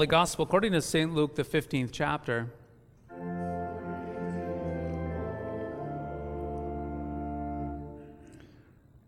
Holy 0.00 0.06
Gospel 0.06 0.46
according 0.46 0.72
to 0.72 0.80
St. 0.80 1.14
Luke, 1.14 1.34
the 1.34 1.44
15th 1.44 1.90
chapter. 1.92 2.48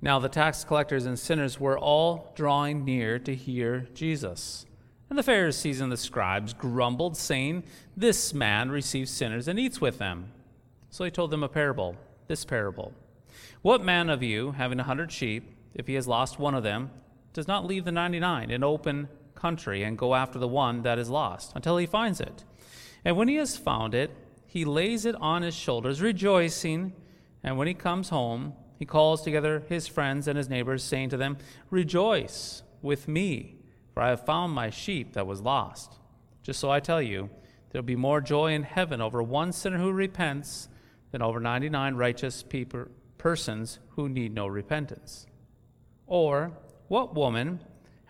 Now 0.02 0.18
the 0.18 0.28
tax 0.28 0.64
collectors 0.64 1.06
and 1.06 1.18
sinners 1.18 1.58
were 1.58 1.78
all 1.78 2.30
drawing 2.34 2.84
near 2.84 3.18
to 3.20 3.34
hear 3.34 3.86
Jesus. 3.94 4.66
And 5.08 5.18
the 5.18 5.22
Pharisees 5.22 5.80
and 5.80 5.90
the 5.90 5.96
scribes 5.96 6.52
grumbled, 6.52 7.16
saying, 7.16 7.64
This 7.96 8.34
man 8.34 8.70
receives 8.70 9.10
sinners 9.10 9.48
and 9.48 9.58
eats 9.58 9.80
with 9.80 9.96
them. 9.96 10.30
So 10.90 11.04
he 11.04 11.10
told 11.10 11.30
them 11.30 11.42
a 11.42 11.48
parable, 11.48 11.96
this 12.28 12.44
parable. 12.44 12.92
What 13.62 13.82
man 13.82 14.10
of 14.10 14.22
you, 14.22 14.50
having 14.52 14.78
a 14.78 14.84
hundred 14.84 15.10
sheep, 15.10 15.56
if 15.74 15.86
he 15.86 15.94
has 15.94 16.06
lost 16.06 16.38
one 16.38 16.54
of 16.54 16.62
them, 16.62 16.90
does 17.32 17.48
not 17.48 17.64
leave 17.64 17.86
the 17.86 17.92
ninety 17.92 18.20
nine 18.20 18.50
in 18.50 18.62
open 18.62 19.08
country 19.42 19.82
and 19.82 19.98
go 19.98 20.14
after 20.14 20.38
the 20.38 20.48
one 20.48 20.82
that 20.82 20.98
is 20.98 21.10
lost 21.10 21.52
until 21.54 21.76
he 21.76 21.86
finds 21.86 22.20
it? 22.20 22.44
And 23.04 23.16
when 23.16 23.28
he 23.28 23.36
has 23.36 23.56
found 23.56 23.94
it, 23.94 24.10
he 24.46 24.64
lays 24.64 25.04
it 25.04 25.16
on 25.16 25.42
his 25.42 25.54
shoulders, 25.54 26.00
rejoicing. 26.00 26.92
And 27.42 27.58
when 27.58 27.66
he 27.66 27.74
comes 27.74 28.10
home, 28.10 28.54
he 28.78 28.86
calls 28.86 29.22
together 29.22 29.62
his 29.68 29.88
friends 29.88 30.28
and 30.28 30.36
his 30.36 30.48
neighbors, 30.48 30.84
saying 30.84 31.10
to 31.10 31.16
them, 31.16 31.38
Rejoice 31.70 32.62
with 32.82 33.08
me, 33.08 33.56
for 33.92 34.02
I 34.02 34.10
have 34.10 34.26
found 34.26 34.52
my 34.52 34.70
sheep 34.70 35.14
that 35.14 35.26
was 35.26 35.40
lost. 35.40 35.98
Just 36.42 36.60
so 36.60 36.70
I 36.70 36.80
tell 36.80 37.02
you, 37.02 37.30
there 37.70 37.80
will 37.80 37.86
be 37.86 37.96
more 37.96 38.20
joy 38.20 38.52
in 38.52 38.62
heaven 38.62 39.00
over 39.00 39.22
one 39.22 39.52
sinner 39.52 39.78
who 39.78 39.92
repents 39.92 40.68
than 41.10 41.22
over 41.22 41.40
99 41.40 41.94
righteous 41.94 42.42
people, 42.42 42.86
persons 43.18 43.78
who 43.90 44.08
need 44.08 44.34
no 44.34 44.46
repentance. 44.46 45.26
Or, 46.06 46.52
what 46.88 47.14
woman, 47.14 47.60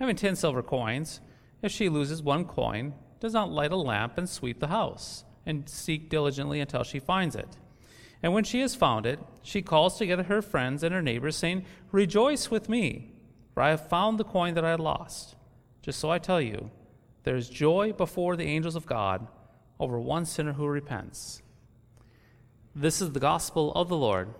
having 0.03 0.17
10 0.17 0.35
silver 0.35 0.65
coins, 0.65 1.21
if 1.63 1.71
she 1.71 1.89
loses 1.89 2.21
one 2.21 2.45
coin, 2.45 2.93
does 3.21 3.33
not 3.33 3.53
light 3.53 3.71
a 3.71 3.77
lamp 3.77 4.19
and 4.19 4.29
sweep 4.29 4.59
the 4.59 4.67
house, 4.67 5.23
and 5.47 5.69
seek 5.69 6.11
diligently 6.11 6.59
until 6.59 6.83
she 6.83 6.99
finds 6.99 7.37
it? 7.37 7.57
And 8.21 8.33
when 8.33 8.43
she 8.43 8.63
has 8.63 8.75
found 8.75 9.07
it, 9.07 9.21
she 9.43 9.63
calls 9.63 9.97
together 9.97 10.25
her 10.25 10.43
friends 10.43 10.83
and 10.83 10.93
her 10.93 11.03
neighbors, 11.03 11.37
saying, 11.37 11.65
Rejoice 11.93 12.51
with 12.51 12.69
me, 12.69 13.13
for 13.55 13.63
I 13.63 13.71
have 13.71 13.89
found 13.89 14.19
the 14.19 14.25
coin 14.25 14.55
that 14.55 14.65
I 14.65 14.73
had 14.73 14.81
lost. 14.81 15.37
Just 15.83 16.01
so 16.01 16.11
I 16.11 16.19
tell 16.19 16.41
you, 16.41 16.73
there 17.23 17.37
is 17.37 17.49
joy 17.49 17.93
before 17.93 18.35
the 18.35 18.47
angels 18.47 18.75
of 18.75 18.87
God 18.87 19.29
over 19.79 20.01
one 20.01 20.25
sinner 20.25 20.55
who 20.55 20.67
repents. 20.67 21.43
This 22.75 23.01
is 23.01 23.13
the 23.13 23.21
gospel 23.21 23.73
of 23.75 23.89
the 23.89 23.97
Lord. 23.97 24.35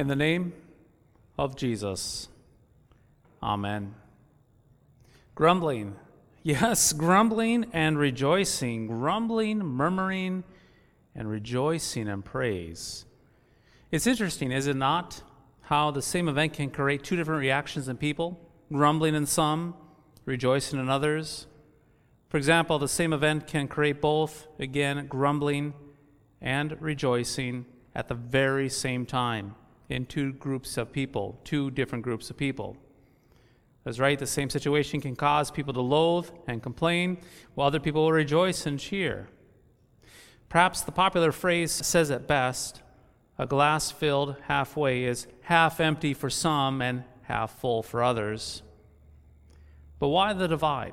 In 0.00 0.08
the 0.08 0.16
name 0.16 0.54
of 1.36 1.56
Jesus, 1.56 2.30
Amen. 3.42 3.94
Grumbling, 5.34 5.94
yes, 6.42 6.92
grumbling 7.04 7.66
and 7.74 7.98
rejoicing, 7.98 8.86
grumbling, 8.86 9.58
murmuring, 9.58 10.44
and 11.14 11.28
rejoicing 11.28 12.08
and 12.08 12.24
praise. 12.24 13.04
It's 13.90 14.06
interesting, 14.06 14.52
is 14.52 14.66
it 14.66 14.76
not, 14.76 15.22
how 15.64 15.90
the 15.90 16.00
same 16.00 16.30
event 16.30 16.54
can 16.54 16.70
create 16.70 17.04
two 17.04 17.16
different 17.16 17.42
reactions 17.42 17.86
in 17.86 17.98
people? 17.98 18.40
Grumbling 18.72 19.14
in 19.14 19.26
some, 19.26 19.74
rejoicing 20.24 20.80
in 20.80 20.88
others. 20.88 21.46
For 22.30 22.38
example, 22.38 22.78
the 22.78 22.88
same 22.88 23.12
event 23.12 23.46
can 23.46 23.68
create 23.68 24.00
both, 24.00 24.48
again, 24.58 25.08
grumbling 25.08 25.74
and 26.40 26.80
rejoicing 26.80 27.66
at 27.94 28.08
the 28.08 28.14
very 28.14 28.70
same 28.70 29.04
time 29.04 29.56
in 29.90 30.06
two 30.06 30.32
groups 30.32 30.76
of 30.76 30.92
people, 30.92 31.40
two 31.44 31.70
different 31.70 32.04
groups 32.04 32.30
of 32.30 32.36
people. 32.36 32.76
That's 33.84 33.98
right, 33.98 34.18
the 34.18 34.26
same 34.26 34.50
situation 34.50 35.00
can 35.00 35.16
cause 35.16 35.50
people 35.50 35.72
to 35.74 35.80
loathe 35.80 36.30
and 36.46 36.62
complain, 36.62 37.18
while 37.54 37.66
other 37.66 37.80
people 37.80 38.02
will 38.02 38.12
rejoice 38.12 38.66
and 38.66 38.78
cheer. 38.78 39.28
Perhaps 40.48 40.82
the 40.82 40.92
popular 40.92 41.32
phrase 41.32 41.72
says 41.72 42.10
it 42.10 42.26
best 42.26 42.82
a 43.38 43.46
glass 43.46 43.90
filled 43.90 44.36
halfway 44.48 45.04
is 45.04 45.26
half 45.42 45.80
empty 45.80 46.12
for 46.12 46.28
some 46.28 46.82
and 46.82 47.04
half 47.22 47.58
full 47.58 47.82
for 47.82 48.02
others. 48.02 48.62
But 49.98 50.08
why 50.08 50.34
the 50.34 50.46
divide? 50.46 50.92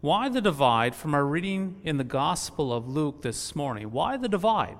Why 0.00 0.30
the 0.30 0.40
divide 0.40 0.94
from 0.94 1.14
our 1.14 1.24
reading 1.26 1.82
in 1.84 1.98
the 1.98 2.04
Gospel 2.04 2.72
of 2.72 2.88
Luke 2.88 3.20
this 3.20 3.54
morning? 3.54 3.90
Why 3.90 4.16
the 4.16 4.28
divide? 4.28 4.78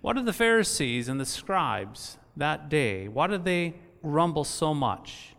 What 0.00 0.16
did 0.16 0.24
the 0.24 0.32
Pharisees 0.32 1.08
and 1.08 1.20
the 1.20 1.26
scribes 1.26 2.16
that 2.36 2.68
day, 2.68 3.08
why 3.08 3.26
did 3.26 3.44
they 3.44 3.74
grumble 4.02 4.44
so 4.44 4.74
much? 4.74 5.34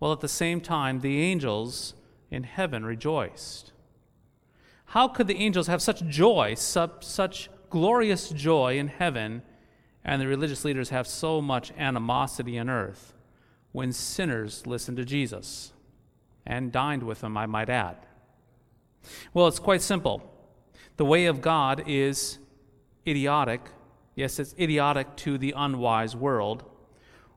Well, 0.00 0.12
at 0.12 0.20
the 0.20 0.28
same 0.28 0.60
time, 0.60 1.00
the 1.00 1.22
angels 1.22 1.94
in 2.30 2.42
heaven 2.42 2.84
rejoiced. 2.84 3.72
How 4.86 5.08
could 5.08 5.26
the 5.26 5.36
angels 5.36 5.66
have 5.66 5.80
such 5.82 6.04
joy, 6.06 6.54
such 6.54 7.48
glorious 7.70 8.28
joy 8.30 8.78
in 8.78 8.88
heaven, 8.88 9.42
and 10.04 10.20
the 10.20 10.26
religious 10.26 10.64
leaders 10.64 10.90
have 10.90 11.06
so 11.06 11.40
much 11.40 11.72
animosity 11.78 12.58
on 12.58 12.68
earth 12.68 13.14
when 13.72 13.92
sinners 13.92 14.66
listened 14.66 14.96
to 14.98 15.04
Jesus 15.04 15.72
and 16.46 16.70
dined 16.70 17.02
with 17.02 17.24
him, 17.24 17.36
I 17.36 17.46
might 17.46 17.70
add? 17.70 17.96
Well, 19.32 19.46
it's 19.48 19.58
quite 19.58 19.82
simple. 19.82 20.30
The 20.96 21.04
way 21.04 21.26
of 21.26 21.40
God 21.40 21.84
is 21.86 22.38
idiotic. 23.06 23.62
Yes, 24.14 24.38
it's 24.38 24.54
idiotic 24.58 25.16
to 25.16 25.38
the 25.38 25.54
unwise 25.56 26.14
world. 26.14 26.64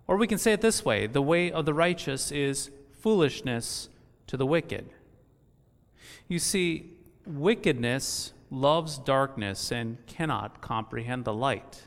Or 0.07 0.17
we 0.17 0.27
can 0.27 0.38
say 0.38 0.53
it 0.53 0.61
this 0.61 0.85
way 0.85 1.07
the 1.07 1.21
way 1.21 1.51
of 1.51 1.65
the 1.65 1.73
righteous 1.73 2.31
is 2.31 2.71
foolishness 2.91 3.89
to 4.27 4.38
the 4.38 4.45
wicked. 4.45 4.89
You 6.27 6.39
see, 6.39 6.93
wickedness 7.25 8.33
loves 8.49 8.97
darkness 8.97 9.71
and 9.71 9.97
cannot 10.07 10.61
comprehend 10.61 11.25
the 11.25 11.33
light. 11.33 11.83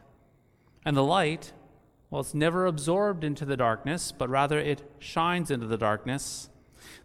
And 0.85 0.97
the 0.97 1.05
light, 1.05 1.53
well, 2.11 2.21
it's 2.21 2.35
never 2.35 2.67
absorbed 2.67 3.25
into 3.25 3.45
the 3.45 3.57
darkness, 3.57 4.13
but 4.13 4.29
rather 4.29 4.59
it 4.59 4.83
shines 4.99 5.51
into 5.51 5.67
the 5.67 5.77
darkness. 5.79 6.49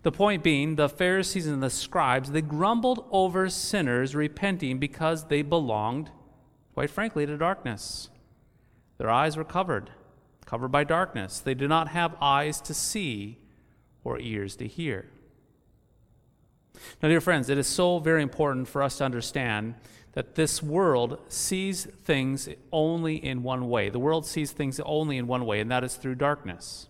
The 0.03 0.12
point 0.12 0.44
being, 0.44 0.75
the 0.75 0.90
Pharisees 0.90 1.47
and 1.47 1.62
the 1.62 1.69
scribes, 1.69 2.31
they 2.31 2.41
grumbled 2.41 3.06
over 3.12 3.50
sinners 3.50 4.16
repenting 4.16 4.79
because 4.79 5.25
they 5.25 5.41
belonged, 5.41 6.12
quite 6.75 6.90
frankly, 6.90 7.25
to 7.25 7.38
darkness. 7.38 8.09
Their 8.97 9.09
eyes 9.09 9.38
were 9.38 9.46
covered, 9.46 9.91
covered 10.46 10.68
by 10.68 10.84
darkness. 10.84 11.40
They 11.40 11.53
did 11.53 11.69
not 11.69 11.88
have 11.88 12.18
eyes 12.22 12.59
to 12.62 12.74
see 12.74 13.40
or 14.03 14.19
ears 14.19 14.58
to 14.58 14.68
hear. 14.68 15.06
Now, 17.02 17.08
dear 17.08 17.22
friends, 17.22 17.50
it 17.50 17.57
is 17.57 17.66
so 17.66 18.00
very 18.00 18.22
important 18.22 18.68
for 18.68 18.83
us 18.83 18.98
to 18.98 19.06
understand 19.06 19.75
that 20.12 20.36
this 20.36 20.62
world 20.62 21.18
sees 21.30 21.86
things 22.04 22.50
only 22.74 23.24
in 23.24 23.42
one 23.42 23.69
way. 23.69 23.88
The 23.89 24.00
world 24.00 24.25
sees 24.25 24.51
things 24.51 24.77
only 24.81 25.18
in 25.18 25.27
one 25.27 25.45
way, 25.45 25.62
and 25.62 25.72
that 25.72 25.86
is 25.86 25.95
through 25.95 26.16
darkness. 26.16 26.89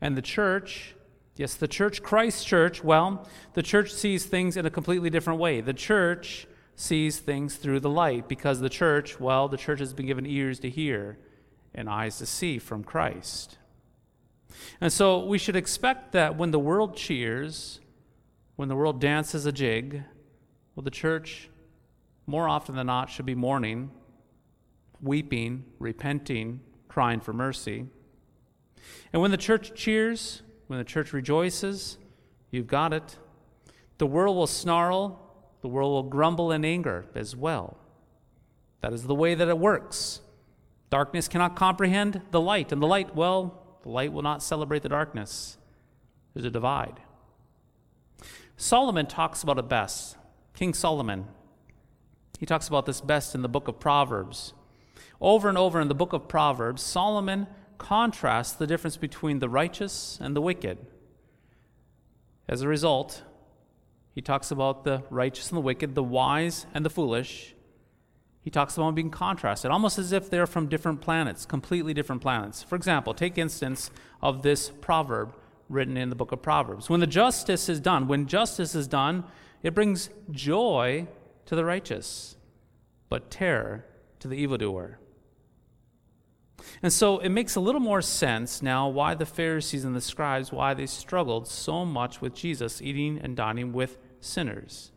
And 0.00 0.16
the 0.16 0.22
church, 0.22 0.94
yes, 1.36 1.52
the 1.54 1.68
church, 1.68 2.02
Christ 2.02 2.46
church, 2.46 2.82
well, 2.82 3.28
the 3.52 3.62
church 3.62 3.92
sees 3.92 4.24
things 4.24 4.56
in 4.56 4.64
a 4.64 4.70
completely 4.70 5.10
different 5.10 5.38
way. 5.38 5.60
The 5.60 5.74
church 5.74 6.46
sees 6.78 7.18
things 7.18 7.56
through 7.56 7.80
the 7.80 7.90
light 7.90 8.28
because 8.28 8.60
the 8.60 8.68
church, 8.68 9.18
well, 9.18 9.48
the 9.48 9.56
church 9.56 9.80
has 9.80 9.92
been 9.92 10.06
given 10.06 10.24
ears 10.24 10.60
to 10.60 10.70
hear 10.70 11.18
and 11.74 11.90
eyes 11.90 12.18
to 12.18 12.24
see 12.24 12.56
from 12.56 12.84
Christ. 12.84 13.58
And 14.80 14.92
so 14.92 15.24
we 15.24 15.38
should 15.38 15.56
expect 15.56 16.12
that 16.12 16.38
when 16.38 16.52
the 16.52 16.58
world 16.60 16.96
cheers, 16.96 17.80
when 18.54 18.68
the 18.68 18.76
world 18.76 19.00
dances 19.00 19.44
a 19.44 19.50
jig, 19.50 20.04
well, 20.76 20.84
the 20.84 20.90
church, 20.90 21.50
more 22.26 22.48
often 22.48 22.76
than 22.76 22.86
not, 22.86 23.10
should 23.10 23.26
be 23.26 23.34
mourning, 23.34 23.90
weeping, 25.02 25.64
repenting, 25.80 26.60
crying 26.86 27.18
for 27.18 27.32
mercy. 27.32 27.86
And 29.12 29.20
when 29.20 29.32
the 29.32 29.36
church 29.36 29.72
cheers, 29.74 30.42
when 30.68 30.78
the 30.78 30.84
church 30.84 31.12
rejoices, 31.12 31.98
you've 32.52 32.68
got 32.68 32.92
it. 32.92 33.18
The 33.98 34.06
world 34.06 34.36
will 34.36 34.46
snarl, 34.46 35.27
the 35.60 35.68
world 35.68 35.92
will 35.92 36.10
grumble 36.10 36.52
in 36.52 36.64
anger 36.64 37.06
as 37.14 37.34
well. 37.34 37.76
That 38.80 38.92
is 38.92 39.04
the 39.04 39.14
way 39.14 39.34
that 39.34 39.48
it 39.48 39.58
works. 39.58 40.20
Darkness 40.90 41.28
cannot 41.28 41.56
comprehend 41.56 42.22
the 42.30 42.40
light, 42.40 42.72
and 42.72 42.80
the 42.80 42.86
light, 42.86 43.14
well, 43.14 43.78
the 43.82 43.90
light 43.90 44.12
will 44.12 44.22
not 44.22 44.42
celebrate 44.42 44.82
the 44.82 44.88
darkness. 44.88 45.58
There's 46.32 46.46
a 46.46 46.50
divide. 46.50 47.00
Solomon 48.56 49.06
talks 49.06 49.42
about 49.42 49.58
it 49.58 49.68
best. 49.68 50.16
King 50.54 50.74
Solomon, 50.74 51.26
he 52.38 52.46
talks 52.46 52.68
about 52.68 52.86
this 52.86 53.00
best 53.00 53.34
in 53.34 53.42
the 53.42 53.48
book 53.48 53.68
of 53.68 53.80
Proverbs. 53.80 54.54
Over 55.20 55.48
and 55.48 55.58
over 55.58 55.80
in 55.80 55.88
the 55.88 55.94
book 55.94 56.12
of 56.12 56.28
Proverbs, 56.28 56.82
Solomon 56.82 57.48
contrasts 57.78 58.52
the 58.52 58.66
difference 58.66 58.96
between 58.96 59.38
the 59.38 59.48
righteous 59.48 60.18
and 60.20 60.34
the 60.34 60.40
wicked. 60.40 60.78
As 62.48 62.62
a 62.62 62.68
result, 62.68 63.22
he 64.18 64.22
talks 64.22 64.50
about 64.50 64.82
the 64.82 65.04
righteous 65.10 65.50
and 65.50 65.56
the 65.56 65.60
wicked, 65.60 65.94
the 65.94 66.02
wise 66.02 66.66
and 66.74 66.84
the 66.84 66.90
foolish. 66.90 67.54
He 68.42 68.50
talks 68.50 68.76
about 68.76 68.86
them 68.86 68.96
being 68.96 69.10
contrasted, 69.10 69.70
almost 69.70 69.96
as 69.96 70.10
if 70.10 70.28
they're 70.28 70.48
from 70.48 70.66
different 70.66 71.00
planets, 71.00 71.46
completely 71.46 71.94
different 71.94 72.20
planets. 72.20 72.64
For 72.64 72.74
example, 72.74 73.14
take 73.14 73.38
instance 73.38 73.92
of 74.20 74.42
this 74.42 74.72
proverb 74.80 75.36
written 75.68 75.96
in 75.96 76.08
the 76.08 76.16
book 76.16 76.32
of 76.32 76.42
Proverbs. 76.42 76.90
When 76.90 76.98
the 76.98 77.06
justice 77.06 77.68
is 77.68 77.78
done, 77.78 78.08
when 78.08 78.26
justice 78.26 78.74
is 78.74 78.88
done, 78.88 79.22
it 79.62 79.72
brings 79.72 80.10
joy 80.32 81.06
to 81.46 81.54
the 81.54 81.64
righteous, 81.64 82.34
but 83.08 83.30
terror 83.30 83.84
to 84.18 84.26
the 84.26 84.34
evildoer. 84.34 84.98
And 86.82 86.92
so 86.92 87.18
it 87.18 87.28
makes 87.28 87.54
a 87.54 87.60
little 87.60 87.80
more 87.80 88.02
sense 88.02 88.62
now 88.62 88.88
why 88.88 89.14
the 89.14 89.26
Pharisees 89.26 89.84
and 89.84 89.94
the 89.94 90.00
scribes 90.00 90.50
why 90.50 90.74
they 90.74 90.86
struggled 90.86 91.46
so 91.46 91.84
much 91.84 92.20
with 92.20 92.34
Jesus 92.34 92.82
eating 92.82 93.20
and 93.22 93.36
dining 93.36 93.72
with 93.72 93.96
sinners. 94.20 94.90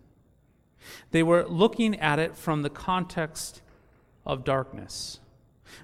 They 1.12 1.24
were 1.24 1.46
looking 1.48 2.00
at 2.00 2.20
it 2.20 2.36
from 2.36 2.62
the 2.62 2.70
context 2.70 3.62
of 4.26 4.44
darkness. 4.44 5.20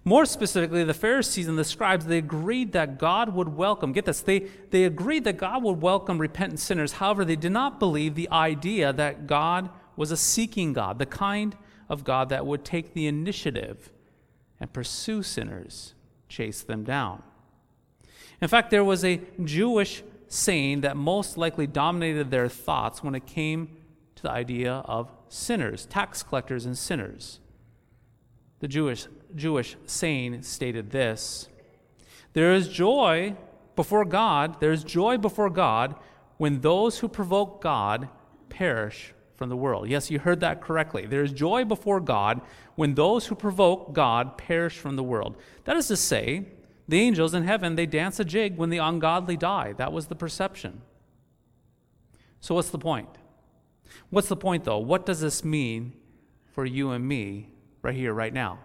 More 0.03 0.25
specifically, 0.25 0.83
the 0.83 0.93
Pharisees 0.93 1.47
and 1.47 1.57
the 1.57 1.63
scribes, 1.63 2.05
they 2.05 2.17
agreed 2.17 2.73
that 2.73 2.97
God 2.97 3.33
would 3.33 3.49
welcome, 3.49 3.93
get 3.93 4.05
this, 4.05 4.21
they, 4.21 4.47
they 4.69 4.83
agreed 4.83 5.23
that 5.23 5.37
God 5.37 5.63
would 5.63 5.81
welcome 5.81 6.17
repentant 6.17 6.59
sinners. 6.59 6.93
However, 6.93 7.23
they 7.23 7.35
did 7.35 7.51
not 7.51 7.79
believe 7.79 8.15
the 8.15 8.29
idea 8.29 8.91
that 8.93 9.27
God 9.27 9.69
was 9.95 10.11
a 10.11 10.17
seeking 10.17 10.73
God, 10.73 10.99
the 10.99 11.05
kind 11.05 11.55
of 11.89 12.03
God 12.03 12.29
that 12.29 12.45
would 12.45 12.65
take 12.65 12.93
the 12.93 13.07
initiative 13.07 13.91
and 14.59 14.71
pursue 14.71 15.23
sinners, 15.23 15.93
chase 16.27 16.61
them 16.61 16.83
down. 16.83 17.23
In 18.41 18.47
fact, 18.47 18.69
there 18.69 18.83
was 18.83 19.03
a 19.03 19.21
Jewish 19.43 20.03
saying 20.27 20.81
that 20.81 20.97
most 20.97 21.37
likely 21.37 21.67
dominated 21.67 22.31
their 22.31 22.49
thoughts 22.49 23.03
when 23.03 23.15
it 23.15 23.25
came 23.25 23.77
to 24.15 24.23
the 24.23 24.31
idea 24.31 24.73
of 24.85 25.11
sinners, 25.29 25.85
tax 25.85 26.23
collectors 26.23 26.65
and 26.65 26.77
sinners. 26.77 27.39
The 28.59 28.67
Jewish, 28.67 29.07
Jewish 29.35 29.77
saying 29.85 30.41
stated 30.41 30.91
this 30.91 31.47
There 32.33 32.53
is 32.53 32.67
joy 32.67 33.35
before 33.75 34.05
God, 34.05 34.59
there 34.59 34.71
is 34.71 34.83
joy 34.83 35.17
before 35.17 35.49
God 35.49 35.95
when 36.37 36.61
those 36.61 36.99
who 36.99 37.07
provoke 37.07 37.61
God 37.61 38.09
perish 38.49 39.13
from 39.35 39.49
the 39.49 39.55
world. 39.55 39.87
Yes, 39.87 40.09
you 40.09 40.19
heard 40.19 40.39
that 40.39 40.61
correctly. 40.61 41.05
There 41.05 41.21
is 41.21 41.31
joy 41.31 41.63
before 41.63 41.99
God 41.99 42.41
when 42.75 42.95
those 42.95 43.27
who 43.27 43.35
provoke 43.35 43.93
God 43.93 44.37
perish 44.37 44.77
from 44.77 44.95
the 44.95 45.03
world. 45.03 45.35
That 45.65 45.77
is 45.77 45.87
to 45.87 45.97
say, 45.97 46.45
the 46.87 46.99
angels 46.99 47.33
in 47.33 47.43
heaven, 47.43 47.75
they 47.75 47.85
dance 47.85 48.19
a 48.19 48.25
jig 48.25 48.57
when 48.57 48.69
the 48.69 48.77
ungodly 48.77 49.35
die. 49.35 49.73
That 49.73 49.91
was 49.91 50.07
the 50.07 50.15
perception. 50.15 50.81
So, 52.39 52.55
what's 52.55 52.69
the 52.69 52.79
point? 52.79 53.09
What's 54.09 54.29
the 54.29 54.37
point, 54.37 54.63
though? 54.63 54.77
What 54.77 55.05
does 55.05 55.19
this 55.19 55.43
mean 55.43 55.93
for 56.53 56.65
you 56.65 56.91
and 56.91 57.05
me 57.05 57.49
right 57.81 57.95
here, 57.95 58.13
right 58.13 58.33
now? 58.33 58.59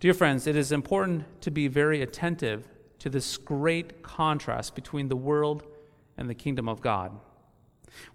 Dear 0.00 0.14
friends, 0.14 0.46
it 0.46 0.56
is 0.56 0.72
important 0.72 1.40
to 1.42 1.50
be 1.50 1.68
very 1.68 2.02
attentive 2.02 2.68
to 3.00 3.10
this 3.10 3.36
great 3.36 4.02
contrast 4.02 4.74
between 4.74 5.08
the 5.08 5.16
world 5.16 5.64
and 6.16 6.28
the 6.28 6.34
kingdom 6.34 6.68
of 6.68 6.80
God. 6.80 7.18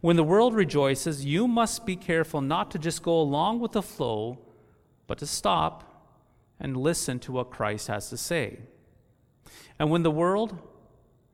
When 0.01 0.15
the 0.15 0.23
world 0.23 0.53
rejoices, 0.53 1.25
you 1.25 1.47
must 1.47 1.85
be 1.85 1.95
careful 1.95 2.41
not 2.41 2.71
to 2.71 2.79
just 2.79 3.03
go 3.03 3.19
along 3.19 3.59
with 3.59 3.73
the 3.73 3.81
flow, 3.81 4.39
but 5.07 5.17
to 5.19 5.27
stop 5.27 5.92
and 6.59 6.77
listen 6.77 7.19
to 7.19 7.31
what 7.31 7.51
Christ 7.51 7.87
has 7.87 8.09
to 8.09 8.17
say. 8.17 8.59
And 9.79 9.89
when 9.89 10.03
the 10.03 10.11
world, 10.11 10.57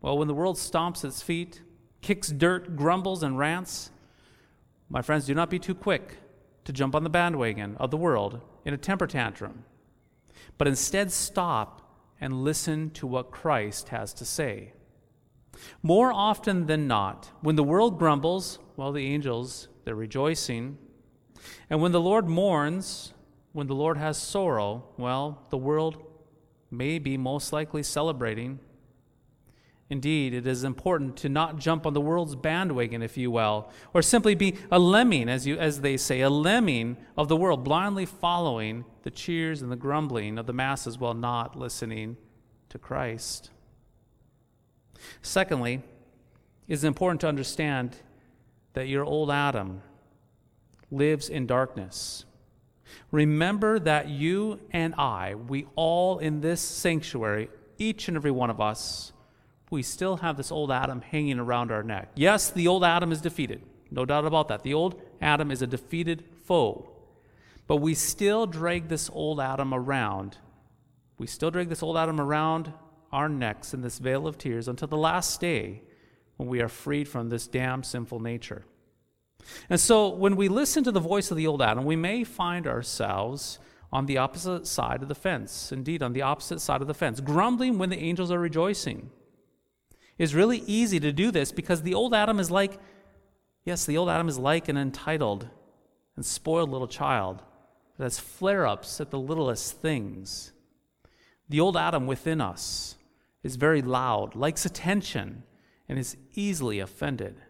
well, 0.01 0.17
when 0.17 0.27
the 0.27 0.33
world 0.33 0.57
stomps 0.57 1.03
its 1.03 1.21
feet, 1.21 1.61
kicks 2.01 2.29
dirt, 2.29 2.75
grumbles, 2.75 3.23
and 3.23 3.37
rants, 3.37 3.91
my 4.89 5.01
friends, 5.01 5.25
do 5.25 5.35
not 5.35 5.49
be 5.49 5.59
too 5.59 5.75
quick 5.75 6.17
to 6.65 6.73
jump 6.73 6.95
on 6.95 7.03
the 7.03 7.09
bandwagon 7.09 7.75
of 7.77 7.91
the 7.91 7.97
world 7.97 8.41
in 8.65 8.73
a 8.73 8.77
temper 8.77 9.07
tantrum, 9.07 9.65
but 10.57 10.67
instead 10.67 11.11
stop 11.11 11.81
and 12.21 12.43
listen 12.43 12.89
to 12.91 13.07
what 13.07 13.31
Christ 13.31 13.89
has 13.89 14.13
to 14.13 14.25
say. 14.25 14.73
More 15.81 16.11
often 16.11 16.67
than 16.67 16.87
not, 16.87 17.31
when 17.41 17.55
the 17.55 17.63
world 17.63 17.99
grumbles, 17.99 18.59
well, 18.77 18.91
the 18.91 19.05
angels, 19.05 19.67
they're 19.83 19.95
rejoicing. 19.95 20.77
And 21.69 21.81
when 21.81 21.91
the 21.91 22.01
Lord 22.01 22.27
mourns, 22.27 23.13
when 23.51 23.67
the 23.67 23.75
Lord 23.75 23.97
has 23.97 24.17
sorrow, 24.17 24.85
well, 24.97 25.43
the 25.49 25.57
world 25.57 26.03
may 26.71 26.99
be 26.99 27.17
most 27.17 27.51
likely 27.51 27.83
celebrating. 27.83 28.59
Indeed, 29.89 30.35
it 30.35 30.45
is 30.45 30.63
important 30.63 31.17
to 31.17 31.29
not 31.29 31.57
jump 31.57 31.87
on 31.87 31.93
the 31.93 32.01
world's 32.01 32.35
bandwagon, 32.35 33.01
if 33.01 33.17
you 33.17 33.31
will, 33.31 33.71
or 33.91 34.03
simply 34.03 34.35
be 34.35 34.55
a 34.71 34.77
lemming, 34.77 35.27
as, 35.27 35.47
you, 35.47 35.57
as 35.57 35.81
they 35.81 35.97
say, 35.97 36.21
a 36.21 36.29
lemming 36.29 36.95
of 37.17 37.27
the 37.27 37.35
world, 37.35 37.63
blindly 37.63 38.05
following 38.05 38.85
the 39.01 39.09
cheers 39.09 39.63
and 39.63 39.71
the 39.71 39.75
grumbling 39.75 40.37
of 40.37 40.45
the 40.45 40.53
masses 40.53 40.99
while 40.99 41.15
not 41.15 41.57
listening 41.57 42.17
to 42.69 42.77
Christ. 42.77 43.49
Secondly, 45.23 45.81
it 46.67 46.73
is 46.73 46.83
important 46.83 47.21
to 47.21 47.27
understand 47.27 47.97
that 48.73 48.87
your 48.87 49.03
old 49.03 49.31
Adam 49.31 49.81
lives 50.91 51.29
in 51.29 51.47
darkness. 51.47 52.25
Remember 53.11 53.79
that 53.79 54.09
you 54.09 54.59
and 54.71 54.93
I, 54.95 55.35
we 55.35 55.67
all 55.75 56.19
in 56.19 56.41
this 56.41 56.61
sanctuary, 56.61 57.49
each 57.77 58.07
and 58.07 58.17
every 58.17 58.31
one 58.31 58.49
of 58.49 58.59
us, 58.61 59.13
we 59.69 59.83
still 59.83 60.17
have 60.17 60.37
this 60.37 60.51
old 60.51 60.71
Adam 60.71 61.01
hanging 61.01 61.39
around 61.39 61.71
our 61.71 61.83
neck. 61.83 62.09
Yes, 62.15 62.49
the 62.49 62.67
old 62.67 62.83
Adam 62.83 63.11
is 63.11 63.21
defeated. 63.21 63.61
No 63.91 64.05
doubt 64.05 64.25
about 64.25 64.47
that. 64.49 64.63
The 64.63 64.73
old 64.73 65.01
Adam 65.21 65.51
is 65.51 65.61
a 65.61 65.67
defeated 65.67 66.23
foe. 66.45 66.89
But 67.67 67.77
we 67.77 67.93
still 67.93 68.47
drag 68.47 68.87
this 68.87 69.09
old 69.13 69.39
Adam 69.39 69.73
around. 69.73 70.37
We 71.17 71.27
still 71.27 71.51
drag 71.51 71.69
this 71.69 71.83
old 71.83 71.97
Adam 71.97 72.19
around 72.19 72.73
our 73.11 73.29
necks 73.29 73.73
in 73.73 73.81
this 73.81 73.99
vale 73.99 74.27
of 74.27 74.37
tears 74.37 74.67
until 74.67 74.87
the 74.87 74.97
last 74.97 75.39
day 75.41 75.81
when 76.37 76.49
we 76.49 76.61
are 76.61 76.69
freed 76.69 77.07
from 77.07 77.29
this 77.29 77.47
damn 77.47 77.83
sinful 77.83 78.19
nature. 78.19 78.63
And 79.69 79.79
so 79.79 80.09
when 80.09 80.35
we 80.35 80.47
listen 80.47 80.83
to 80.83 80.91
the 80.91 80.99
voice 80.99 81.31
of 81.31 81.37
the 81.37 81.47
old 81.47 81.61
Adam, 81.61 81.85
we 81.85 81.95
may 81.95 82.23
find 82.23 82.67
ourselves 82.67 83.59
on 83.91 84.05
the 84.05 84.17
opposite 84.17 84.67
side 84.67 85.01
of 85.01 85.07
the 85.07 85.15
fence. 85.15 85.71
Indeed, 85.71 86.03
on 86.03 86.13
the 86.13 86.21
opposite 86.21 86.59
side 86.59 86.81
of 86.81 86.87
the 86.87 86.93
fence, 86.93 87.19
grumbling 87.19 87.77
when 87.77 87.89
the 87.89 87.99
angels 87.99 88.31
are 88.31 88.39
rejoicing. 88.39 89.09
It's 90.17 90.33
really 90.33 90.59
easy 90.67 90.99
to 90.99 91.11
do 91.11 91.31
this 91.31 91.51
because 91.51 91.81
the 91.81 91.93
old 91.93 92.13
Adam 92.13 92.39
is 92.39 92.51
like, 92.51 92.77
yes, 93.63 93.85
the 93.85 93.97
old 93.97 94.09
Adam 94.09 94.27
is 94.27 94.37
like 94.37 94.67
an 94.67 94.77
entitled 94.77 95.47
and 96.15 96.25
spoiled 96.25 96.69
little 96.69 96.87
child 96.87 97.41
that 97.97 98.03
has 98.03 98.19
flare 98.19 98.67
ups 98.67 98.99
at 99.01 99.11
the 99.11 99.19
littlest 99.19 99.81
things. 99.81 100.51
The 101.47 101.59
old 101.59 101.77
Adam 101.77 102.05
within 102.05 102.41
us 102.41 102.95
is 103.43 103.55
very 103.55 103.81
loud, 103.81 104.35
likes 104.35 104.65
attention, 104.65 105.43
and 105.87 105.97
is 105.97 106.17
easily 106.35 106.79
offended. 106.79 107.41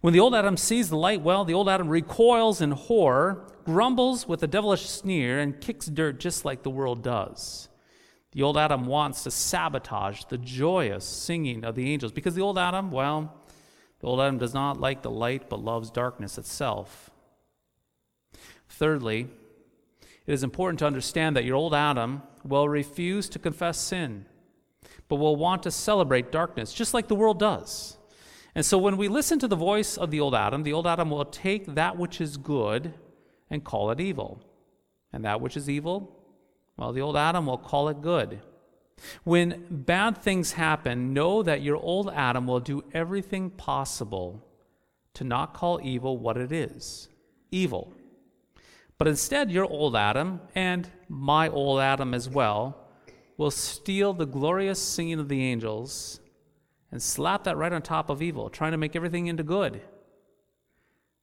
When 0.00 0.12
the 0.12 0.20
old 0.20 0.34
Adam 0.34 0.56
sees 0.56 0.88
the 0.88 0.96
light, 0.96 1.22
well, 1.22 1.44
the 1.44 1.54
old 1.54 1.68
Adam 1.68 1.88
recoils 1.88 2.60
in 2.60 2.70
horror, 2.70 3.46
grumbles 3.64 4.28
with 4.28 4.42
a 4.42 4.46
devilish 4.46 4.88
sneer, 4.88 5.40
and 5.40 5.60
kicks 5.60 5.86
dirt 5.86 6.20
just 6.20 6.44
like 6.44 6.62
the 6.62 6.70
world 6.70 7.02
does. 7.02 7.68
The 8.32 8.42
old 8.42 8.56
Adam 8.56 8.86
wants 8.86 9.24
to 9.24 9.30
sabotage 9.30 10.24
the 10.24 10.38
joyous 10.38 11.04
singing 11.04 11.64
of 11.64 11.74
the 11.74 11.92
angels 11.92 12.12
because 12.12 12.34
the 12.34 12.42
old 12.42 12.58
Adam, 12.58 12.90
well, 12.90 13.34
the 14.00 14.06
old 14.06 14.20
Adam 14.20 14.38
does 14.38 14.54
not 14.54 14.78
like 14.78 15.02
the 15.02 15.10
light 15.10 15.48
but 15.48 15.60
loves 15.60 15.90
darkness 15.90 16.38
itself. 16.38 17.10
Thirdly, 18.68 19.28
it 20.26 20.32
is 20.32 20.44
important 20.44 20.78
to 20.80 20.86
understand 20.86 21.34
that 21.36 21.44
your 21.44 21.56
old 21.56 21.74
Adam 21.74 22.22
will 22.44 22.68
refuse 22.68 23.28
to 23.30 23.38
confess 23.38 23.78
sin 23.78 24.26
but 25.08 25.16
will 25.16 25.36
want 25.36 25.62
to 25.62 25.70
celebrate 25.70 26.30
darkness, 26.30 26.72
just 26.72 26.94
like 26.94 27.08
the 27.08 27.14
world 27.14 27.38
does. 27.38 27.97
And 28.54 28.64
so 28.64 28.78
when 28.78 28.96
we 28.96 29.08
listen 29.08 29.38
to 29.40 29.48
the 29.48 29.56
voice 29.56 29.96
of 29.96 30.10
the 30.10 30.20
old 30.20 30.34
Adam, 30.34 30.62
the 30.62 30.72
old 30.72 30.86
Adam 30.86 31.10
will 31.10 31.24
take 31.24 31.74
that 31.74 31.96
which 31.96 32.20
is 32.20 32.36
good 32.36 32.94
and 33.50 33.64
call 33.64 33.90
it 33.90 34.00
evil. 34.00 34.42
And 35.12 35.24
that 35.24 35.40
which 35.40 35.56
is 35.56 35.70
evil, 35.70 36.16
well, 36.76 36.92
the 36.92 37.00
old 37.00 37.16
Adam 37.16 37.46
will 37.46 37.58
call 37.58 37.88
it 37.88 38.02
good. 38.02 38.40
When 39.24 39.66
bad 39.70 40.18
things 40.18 40.52
happen, 40.52 41.12
know 41.12 41.42
that 41.42 41.62
your 41.62 41.76
old 41.76 42.10
Adam 42.10 42.46
will 42.46 42.60
do 42.60 42.84
everything 42.92 43.50
possible 43.50 44.44
to 45.14 45.24
not 45.24 45.54
call 45.54 45.80
evil 45.82 46.18
what 46.18 46.36
it 46.36 46.52
is 46.52 47.08
evil. 47.50 47.92
But 48.98 49.08
instead, 49.08 49.50
your 49.50 49.64
old 49.64 49.96
Adam 49.96 50.40
and 50.54 50.88
my 51.08 51.48
old 51.48 51.80
Adam 51.80 52.14
as 52.14 52.28
well 52.28 52.88
will 53.36 53.52
steal 53.52 54.12
the 54.12 54.26
glorious 54.26 54.82
singing 54.82 55.20
of 55.20 55.28
the 55.28 55.42
angels 55.44 56.20
and 56.90 57.02
slap 57.02 57.44
that 57.44 57.56
right 57.56 57.72
on 57.72 57.82
top 57.82 58.10
of 58.10 58.22
evil, 58.22 58.48
trying 58.50 58.72
to 58.72 58.78
make 58.78 58.96
everything 58.96 59.26
into 59.26 59.42
good. 59.42 59.80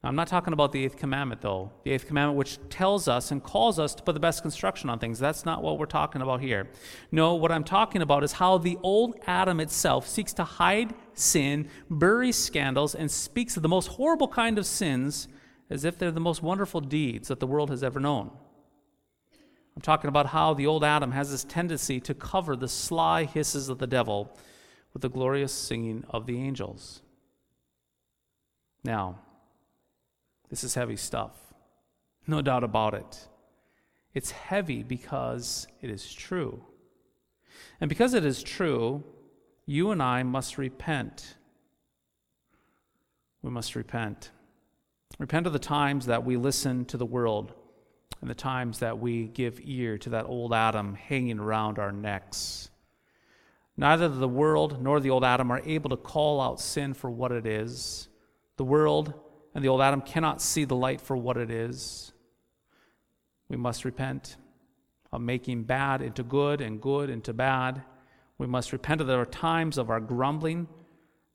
I'm 0.05 0.15
not 0.15 0.27
talking 0.27 0.53
about 0.53 0.71
the 0.71 0.85
eighth 0.85 0.97
commandment, 0.97 1.41
though. 1.41 1.71
The 1.83 1.91
eighth 1.91 2.05
commandment, 2.05 2.37
which 2.37 2.59
tells 2.69 3.07
us 3.07 3.31
and 3.31 3.41
calls 3.41 3.79
us 3.79 3.95
to 3.95 4.03
put 4.03 4.13
the 4.13 4.19
best 4.19 4.43
construction 4.43 4.87
on 4.87 4.99
things. 4.99 5.17
That's 5.17 5.45
not 5.45 5.63
what 5.63 5.79
we're 5.79 5.87
talking 5.87 6.21
about 6.21 6.41
here. 6.41 6.69
No, 7.11 7.33
what 7.33 7.51
I'm 7.51 7.63
talking 7.63 8.03
about 8.03 8.23
is 8.23 8.33
how 8.33 8.59
the 8.59 8.77
old 8.83 9.15
Adam 9.25 9.59
itself 9.59 10.07
seeks 10.07 10.31
to 10.33 10.43
hide 10.43 10.93
sin, 11.15 11.69
bury 11.89 12.31
scandals, 12.31 12.93
and 12.93 13.09
speaks 13.09 13.57
of 13.57 13.63
the 13.63 13.69
most 13.69 13.87
horrible 13.87 14.27
kind 14.27 14.59
of 14.59 14.67
sins 14.67 15.27
as 15.71 15.83
if 15.83 15.97
they're 15.97 16.11
the 16.11 16.19
most 16.19 16.43
wonderful 16.43 16.81
deeds 16.81 17.29
that 17.29 17.39
the 17.39 17.47
world 17.47 17.71
has 17.71 17.83
ever 17.83 17.99
known. 17.99 18.29
I'm 19.75 19.81
talking 19.81 20.07
about 20.07 20.27
how 20.27 20.53
the 20.53 20.67
old 20.67 20.83
Adam 20.83 21.11
has 21.11 21.31
this 21.31 21.43
tendency 21.43 21.99
to 22.01 22.13
cover 22.13 22.55
the 22.55 22.67
sly 22.67 23.23
hisses 23.23 23.69
of 23.69 23.79
the 23.79 23.87
devil 23.87 24.37
with 24.95 25.01
the 25.01 25.09
glorious 25.09 25.51
singing 25.51 26.05
of 26.09 26.25
the 26.25 26.41
angels. 26.41 27.01
Now, 28.81 29.19
this 30.49 30.63
is 30.63 30.75
heavy 30.75 30.95
stuff. 30.95 31.33
No 32.25 32.41
doubt 32.41 32.63
about 32.63 32.93
it. 32.93 33.27
It's 34.13 34.31
heavy 34.31 34.83
because 34.83 35.67
it 35.81 35.89
is 35.89 36.13
true. 36.13 36.63
And 37.81 37.89
because 37.89 38.13
it 38.13 38.23
is 38.23 38.41
true, 38.41 39.03
you 39.65 39.91
and 39.91 40.01
I 40.01 40.23
must 40.23 40.57
repent. 40.57 41.35
We 43.41 43.49
must 43.49 43.75
repent. 43.75 44.31
Repent 45.19 45.45
of 45.45 45.51
the 45.51 45.59
times 45.59 46.05
that 46.05 46.23
we 46.23 46.37
listen 46.37 46.85
to 46.85 46.95
the 46.95 47.05
world 47.05 47.53
and 48.21 48.29
the 48.29 48.33
times 48.33 48.79
that 48.79 48.97
we 48.97 49.27
give 49.27 49.59
ear 49.61 49.97
to 49.97 50.11
that 50.11 50.25
old 50.25 50.53
Adam 50.53 50.95
hanging 50.95 51.39
around 51.39 51.79
our 51.79 51.91
necks. 51.91 52.69
Neither 53.77 54.07
the 54.07 54.27
world 54.27 54.81
nor 54.81 54.99
the 54.99 55.09
old 55.09 55.23
Adam 55.23 55.51
are 55.51 55.61
able 55.65 55.89
to 55.89 55.97
call 55.97 56.39
out 56.39 56.61
sin 56.61 56.93
for 56.93 57.09
what 57.09 57.31
it 57.31 57.45
is. 57.45 58.07
The 58.57 58.63
world 58.63 59.13
and 59.53 59.63
the 59.63 59.67
old 59.67 59.81
Adam 59.81 60.01
cannot 60.01 60.41
see 60.41 60.65
the 60.65 60.75
light 60.75 61.01
for 61.01 61.17
what 61.17 61.37
it 61.37 61.51
is. 61.51 62.13
We 63.49 63.57
must 63.57 63.85
repent 63.85 64.37
of 65.11 65.21
making 65.21 65.63
bad 65.63 66.01
into 66.01 66.23
good 66.23 66.61
and 66.61 66.81
good 66.81 67.09
into 67.09 67.33
bad. 67.33 67.83
We 68.37 68.47
must 68.47 68.73
repent 68.73 69.01
of 69.01 69.07
the 69.07 69.23
times 69.25 69.77
of 69.77 69.89
our 69.89 69.99
grumbling, 69.99 70.67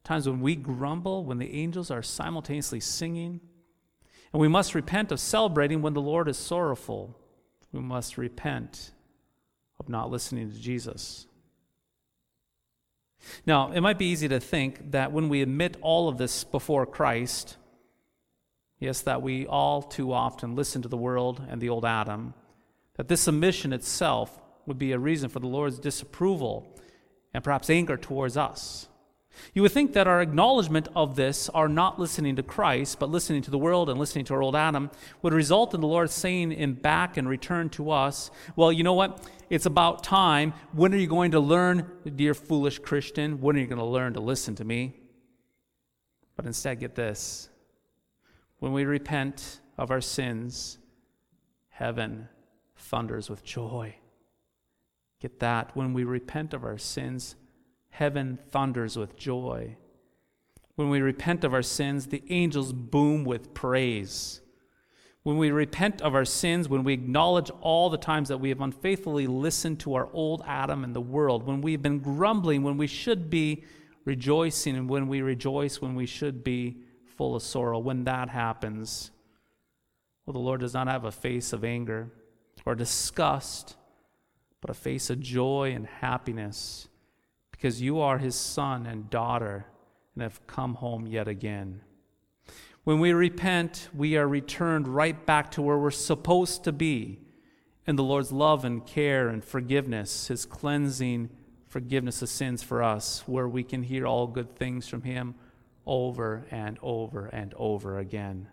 times 0.04 0.28
when 0.28 0.40
we 0.40 0.56
grumble, 0.56 1.24
when 1.24 1.38
the 1.38 1.54
angels 1.54 1.90
are 1.90 2.02
simultaneously 2.02 2.80
singing. 2.80 3.40
And 4.32 4.40
we 4.40 4.48
must 4.48 4.74
repent 4.74 5.12
of 5.12 5.20
celebrating 5.20 5.82
when 5.82 5.94
the 5.94 6.00
Lord 6.00 6.28
is 6.28 6.36
sorrowful. 6.36 7.18
We 7.72 7.80
must 7.80 8.18
repent 8.18 8.92
of 9.78 9.88
not 9.88 10.10
listening 10.10 10.50
to 10.50 10.58
Jesus. 10.58 11.26
Now, 13.46 13.72
it 13.72 13.80
might 13.80 13.98
be 13.98 14.06
easy 14.06 14.28
to 14.28 14.40
think 14.40 14.92
that 14.92 15.12
when 15.12 15.28
we 15.28 15.42
admit 15.42 15.76
all 15.80 16.08
of 16.08 16.18
this 16.18 16.44
before 16.44 16.86
Christ, 16.86 17.56
yes, 18.78 19.00
that 19.02 19.22
we 19.22 19.46
all 19.46 19.82
too 19.82 20.12
often 20.12 20.56
listen 20.56 20.82
to 20.82 20.88
the 20.88 20.96
world 20.96 21.42
and 21.48 21.60
the 21.60 21.68
old 21.68 21.84
Adam, 21.84 22.34
that 22.96 23.08
this 23.08 23.22
submission 23.22 23.72
itself 23.72 24.40
would 24.66 24.78
be 24.78 24.92
a 24.92 24.98
reason 24.98 25.28
for 25.28 25.40
the 25.40 25.46
Lord's 25.46 25.78
disapproval 25.78 26.76
and 27.32 27.42
perhaps 27.42 27.70
anger 27.70 27.96
towards 27.96 28.36
us. 28.36 28.88
You 29.54 29.62
would 29.62 29.72
think 29.72 29.92
that 29.92 30.06
our 30.06 30.20
acknowledgement 30.20 30.88
of 30.94 31.16
this, 31.16 31.48
our 31.50 31.68
not 31.68 31.98
listening 31.98 32.36
to 32.36 32.42
Christ, 32.42 32.98
but 32.98 33.10
listening 33.10 33.42
to 33.42 33.50
the 33.50 33.58
world 33.58 33.88
and 33.88 33.98
listening 33.98 34.24
to 34.26 34.34
our 34.34 34.42
old 34.42 34.56
Adam, 34.56 34.90
would 35.22 35.32
result 35.32 35.74
in 35.74 35.80
the 35.80 35.86
Lord 35.86 36.10
saying 36.10 36.52
in 36.52 36.74
back 36.74 37.16
and 37.16 37.28
return 37.28 37.68
to 37.70 37.90
us, 37.90 38.30
Well, 38.56 38.72
you 38.72 38.82
know 38.82 38.94
what? 38.94 39.26
It's 39.48 39.66
about 39.66 40.04
time. 40.04 40.52
When 40.72 40.94
are 40.94 40.98
you 40.98 41.06
going 41.06 41.32
to 41.32 41.40
learn, 41.40 41.90
dear 42.16 42.34
foolish 42.34 42.78
Christian? 42.78 43.40
When 43.40 43.56
are 43.56 43.60
you 43.60 43.66
going 43.66 43.78
to 43.78 43.84
learn 43.84 44.14
to 44.14 44.20
listen 44.20 44.54
to 44.56 44.64
me? 44.64 44.94
But 46.36 46.46
instead, 46.46 46.80
get 46.80 46.94
this 46.94 47.48
when 48.60 48.72
we 48.72 48.84
repent 48.84 49.60
of 49.76 49.90
our 49.90 50.00
sins, 50.00 50.78
heaven 51.70 52.28
thunders 52.76 53.28
with 53.28 53.42
joy. 53.42 53.96
Get 55.20 55.40
that. 55.40 55.74
When 55.74 55.92
we 55.92 56.04
repent 56.04 56.54
of 56.54 56.64
our 56.64 56.78
sins, 56.78 57.36
heaven 57.90 58.38
thunders 58.50 58.96
with 58.96 59.16
joy. 59.16 59.76
When 60.76 60.88
we 60.88 61.00
repent 61.00 61.44
of 61.44 61.52
our 61.52 61.62
sins, 61.62 62.06
the 62.06 62.22
angels 62.30 62.72
boom 62.72 63.24
with 63.24 63.52
praise. 63.52 64.40
When 65.22 65.36
we 65.36 65.50
repent 65.50 66.00
of 66.00 66.14
our 66.14 66.24
sins, 66.24 66.68
when 66.68 66.84
we 66.84 66.94
acknowledge 66.94 67.50
all 67.60 67.90
the 67.90 67.98
times 67.98 68.28
that 68.28 68.38
we 68.38 68.48
have 68.48 68.62
unfaithfully 68.62 69.26
listened 69.26 69.80
to 69.80 69.94
our 69.94 70.08
old 70.12 70.42
Adam 70.46 70.82
and 70.82 70.96
the 70.96 71.00
world, 71.00 71.46
when 71.46 71.60
we've 71.60 71.82
been 71.82 71.98
grumbling 71.98 72.62
when 72.62 72.78
we 72.78 72.86
should 72.86 73.28
be 73.28 73.64
rejoicing, 74.04 74.76
and 74.76 74.88
when 74.88 75.08
we 75.08 75.20
rejoice 75.20 75.80
when 75.80 75.94
we 75.94 76.06
should 76.06 76.42
be 76.42 76.78
full 77.04 77.36
of 77.36 77.42
sorrow. 77.42 77.78
When 77.78 78.04
that 78.04 78.30
happens, 78.30 79.10
well, 80.24 80.32
the 80.32 80.38
Lord 80.38 80.60
does 80.60 80.74
not 80.74 80.88
have 80.88 81.04
a 81.04 81.12
face 81.12 81.52
of 81.52 81.64
anger 81.64 82.10
or 82.64 82.74
disgust, 82.74 83.76
but 84.60 84.70
a 84.70 84.74
face 84.74 85.10
of 85.10 85.20
joy 85.20 85.72
and 85.74 85.86
happiness 85.86 86.88
because 87.60 87.82
you 87.82 88.00
are 88.00 88.16
his 88.16 88.34
son 88.34 88.86
and 88.86 89.10
daughter 89.10 89.66
and 90.14 90.22
have 90.22 90.46
come 90.46 90.76
home 90.76 91.06
yet 91.06 91.28
again. 91.28 91.82
When 92.84 93.00
we 93.00 93.12
repent, 93.12 93.90
we 93.94 94.16
are 94.16 94.26
returned 94.26 94.88
right 94.88 95.26
back 95.26 95.50
to 95.52 95.62
where 95.62 95.76
we're 95.76 95.90
supposed 95.90 96.64
to 96.64 96.72
be 96.72 97.20
in 97.86 97.96
the 97.96 98.02
Lord's 98.02 98.32
love 98.32 98.64
and 98.64 98.86
care 98.86 99.28
and 99.28 99.44
forgiveness, 99.44 100.28
his 100.28 100.46
cleansing 100.46 101.28
forgiveness 101.68 102.22
of 102.22 102.30
sins 102.30 102.62
for 102.62 102.82
us, 102.82 103.24
where 103.26 103.46
we 103.46 103.62
can 103.62 103.82
hear 103.82 104.06
all 104.06 104.26
good 104.26 104.56
things 104.56 104.88
from 104.88 105.02
him 105.02 105.34
over 105.84 106.46
and 106.50 106.78
over 106.80 107.26
and 107.26 107.52
over 107.58 107.98
again. 107.98 108.48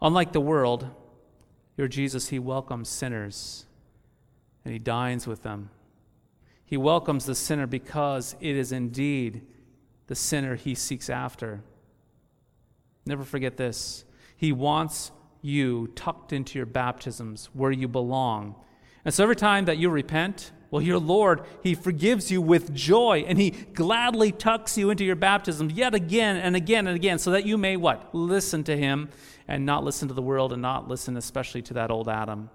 Unlike 0.00 0.30
the 0.30 0.40
world, 0.40 0.88
your 1.76 1.88
Jesus, 1.88 2.28
he 2.28 2.38
welcomes 2.38 2.88
sinners 2.88 3.66
and 4.64 4.72
he 4.72 4.78
dines 4.78 5.26
with 5.26 5.42
them. 5.42 5.70
He 6.72 6.78
welcomes 6.78 7.26
the 7.26 7.34
sinner 7.34 7.66
because 7.66 8.34
it 8.40 8.56
is 8.56 8.72
indeed 8.72 9.42
the 10.06 10.14
sinner 10.14 10.54
he 10.54 10.74
seeks 10.74 11.10
after. 11.10 11.62
Never 13.04 13.24
forget 13.24 13.58
this. 13.58 14.06
He 14.38 14.52
wants 14.52 15.12
you 15.42 15.88
tucked 15.88 16.32
into 16.32 16.58
your 16.58 16.64
baptisms 16.64 17.50
where 17.52 17.72
you 17.72 17.88
belong. 17.88 18.54
And 19.04 19.12
so 19.12 19.22
every 19.22 19.36
time 19.36 19.66
that 19.66 19.76
you 19.76 19.90
repent, 19.90 20.52
well, 20.70 20.80
your 20.80 20.98
Lord, 20.98 21.42
He 21.62 21.74
forgives 21.74 22.30
you 22.30 22.40
with 22.40 22.72
joy 22.72 23.26
and 23.28 23.38
He 23.38 23.50
gladly 23.50 24.32
tucks 24.32 24.78
you 24.78 24.88
into 24.88 25.04
your 25.04 25.14
baptism 25.14 25.68
yet 25.68 25.94
again 25.94 26.38
and 26.38 26.56
again 26.56 26.86
and 26.86 26.96
again 26.96 27.18
so 27.18 27.32
that 27.32 27.44
you 27.44 27.58
may 27.58 27.76
what? 27.76 28.14
Listen 28.14 28.64
to 28.64 28.78
Him 28.78 29.10
and 29.46 29.66
not 29.66 29.84
listen 29.84 30.08
to 30.08 30.14
the 30.14 30.22
world 30.22 30.54
and 30.54 30.62
not 30.62 30.88
listen 30.88 31.18
especially 31.18 31.60
to 31.60 31.74
that 31.74 31.90
old 31.90 32.08
Adam. 32.08 32.48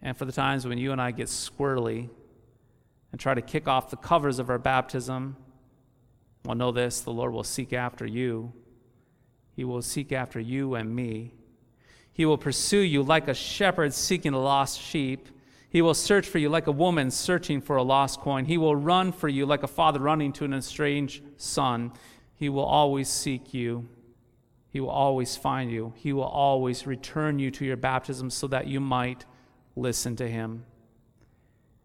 And 0.00 0.16
for 0.16 0.24
the 0.24 0.30
times 0.30 0.68
when 0.68 0.78
you 0.78 0.92
and 0.92 1.00
I 1.00 1.10
get 1.10 1.26
squirrely 1.26 2.10
and 3.12 3.20
try 3.20 3.34
to 3.34 3.42
kick 3.42 3.66
off 3.66 3.90
the 3.90 3.96
covers 3.96 4.38
of 4.38 4.50
our 4.50 4.58
baptism, 4.58 5.36
well, 6.44 6.54
know 6.54 6.72
this 6.72 7.00
the 7.00 7.12
Lord 7.12 7.32
will 7.32 7.44
seek 7.44 7.72
after 7.72 8.06
you. 8.06 8.52
He 9.54 9.64
will 9.64 9.82
seek 9.82 10.12
after 10.12 10.40
you 10.40 10.74
and 10.74 10.94
me. 10.94 11.34
He 12.12 12.24
will 12.24 12.38
pursue 12.38 12.78
you 12.80 13.02
like 13.02 13.28
a 13.28 13.34
shepherd 13.34 13.92
seeking 13.92 14.32
a 14.32 14.40
lost 14.40 14.80
sheep. 14.80 15.28
He 15.68 15.82
will 15.82 15.94
search 15.94 16.26
for 16.26 16.38
you 16.38 16.48
like 16.48 16.66
a 16.66 16.72
woman 16.72 17.10
searching 17.10 17.60
for 17.60 17.76
a 17.76 17.82
lost 17.82 18.20
coin. 18.20 18.44
He 18.44 18.58
will 18.58 18.74
run 18.74 19.12
for 19.12 19.28
you 19.28 19.46
like 19.46 19.62
a 19.62 19.68
father 19.68 20.00
running 20.00 20.32
to 20.34 20.44
an 20.44 20.54
estranged 20.54 21.22
son. 21.36 21.92
He 22.34 22.48
will 22.48 22.64
always 22.64 23.08
seek 23.08 23.52
you. 23.54 23.88
He 24.70 24.80
will 24.80 24.90
always 24.90 25.36
find 25.36 25.70
you. 25.70 25.92
He 25.96 26.12
will 26.12 26.22
always 26.22 26.86
return 26.86 27.38
you 27.38 27.50
to 27.52 27.64
your 27.64 27.76
baptism 27.76 28.30
so 28.30 28.46
that 28.48 28.66
you 28.66 28.80
might 28.80 29.26
listen 29.76 30.16
to 30.16 30.28
him. 30.28 30.64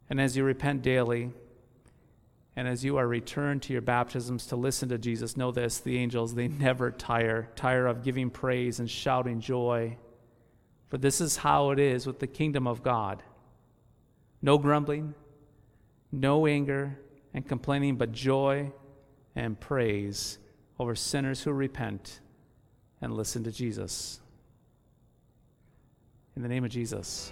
And 0.09 0.21
as 0.21 0.37
you 0.37 0.43
repent 0.43 0.81
daily, 0.81 1.31
and 2.55 2.67
as 2.67 2.85
you 2.85 2.97
are 2.97 3.07
returned 3.07 3.63
to 3.63 3.73
your 3.73 3.81
baptisms 3.81 4.45
to 4.47 4.55
listen 4.55 4.89
to 4.89 4.97
Jesus, 4.97 5.35
know 5.35 5.51
this 5.51 5.79
the 5.79 5.97
angels, 5.97 6.35
they 6.35 6.47
never 6.47 6.91
tire, 6.91 7.49
tire 7.55 7.87
of 7.87 8.03
giving 8.03 8.29
praise 8.29 8.79
and 8.79 8.89
shouting 8.89 9.41
joy. 9.41 9.97
For 10.87 10.97
this 10.97 11.19
is 11.19 11.37
how 11.37 11.71
it 11.71 11.79
is 11.79 12.07
with 12.07 12.19
the 12.19 12.27
kingdom 12.27 12.67
of 12.67 12.83
God 12.83 13.23
no 14.41 14.59
grumbling, 14.59 15.15
no 16.11 16.45
anger 16.45 16.99
and 17.33 17.47
complaining, 17.47 17.95
but 17.95 18.11
joy 18.11 18.71
and 19.35 19.59
praise 19.59 20.37
over 20.77 20.93
sinners 20.93 21.41
who 21.41 21.51
repent 21.51 22.19
and 23.01 23.13
listen 23.13 23.43
to 23.43 23.51
Jesus. 23.51 24.19
In 26.35 26.43
the 26.43 26.47
name 26.47 26.63
of 26.63 26.69
Jesus. 26.69 27.31